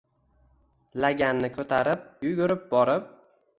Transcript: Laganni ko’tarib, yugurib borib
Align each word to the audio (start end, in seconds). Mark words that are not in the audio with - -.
Laganni 1.03 1.53
ko’tarib, 1.59 2.09
yugurib 2.31 2.67
borib 2.75 3.15